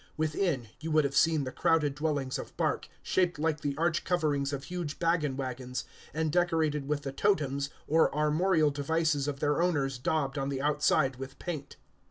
[0.17, 4.51] Within, you would have seen the crowded dwellings of bark, shaped like the arched coverings
[4.51, 9.99] of huge baggage wagons, and decorated with the totems or armorial devices of their owners
[9.99, 11.75] daubed on the outside with paint.